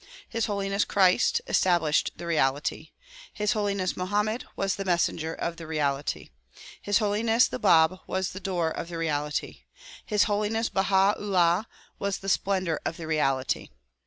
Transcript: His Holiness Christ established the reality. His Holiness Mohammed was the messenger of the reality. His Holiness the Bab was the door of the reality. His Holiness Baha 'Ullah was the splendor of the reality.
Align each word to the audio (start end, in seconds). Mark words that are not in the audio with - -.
His 0.27 0.47
Holiness 0.47 0.83
Christ 0.83 1.41
established 1.45 2.13
the 2.15 2.25
reality. 2.25 2.89
His 3.33 3.51
Holiness 3.51 3.95
Mohammed 3.95 4.45
was 4.55 4.73
the 4.75 4.83
messenger 4.83 5.35
of 5.35 5.57
the 5.57 5.67
reality. 5.67 6.31
His 6.81 6.97
Holiness 6.97 7.47
the 7.47 7.59
Bab 7.59 7.99
was 8.07 8.31
the 8.31 8.39
door 8.39 8.71
of 8.71 8.89
the 8.89 8.97
reality. 8.97 9.61
His 10.03 10.23
Holiness 10.23 10.69
Baha 10.69 11.13
'Ullah 11.19 11.67
was 11.99 12.17
the 12.17 12.29
splendor 12.29 12.79
of 12.83 12.97
the 12.97 13.05
reality. 13.05 13.69